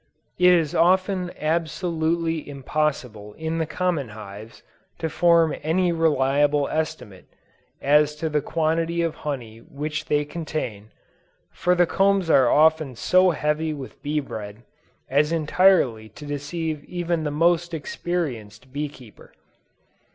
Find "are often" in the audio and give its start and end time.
12.31-12.95